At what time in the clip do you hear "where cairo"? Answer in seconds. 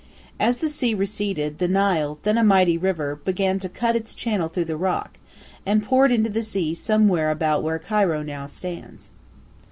7.61-8.23